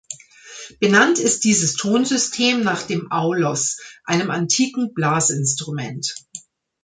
[0.79, 6.15] Benannt ist dieses Tonsystem nach dem Aulos, einem antiken Blasinstrument.